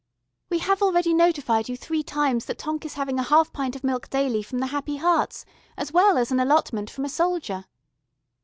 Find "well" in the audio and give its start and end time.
5.91-6.17